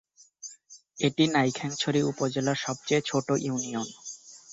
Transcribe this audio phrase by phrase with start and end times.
[0.97, 3.87] এটি নাইক্ষ্যংছড়ি উপজেলার সবচেয়ে ছোট ইউনিয়ন।